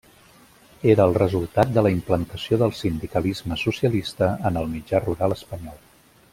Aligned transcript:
Era 0.93 1.05
el 1.09 1.13
resultat 1.17 1.73
de 1.75 1.83
la 1.87 1.91
implantació 1.97 2.59
del 2.63 2.73
sindicalisme 2.79 3.61
socialista 3.67 4.31
en 4.51 4.61
el 4.63 4.73
mitjà 4.77 5.07
rural 5.07 5.41
espanyol. 5.41 5.81